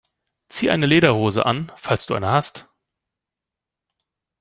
[0.49, 2.67] Zieh eine Lederhose an, falls du eine hast!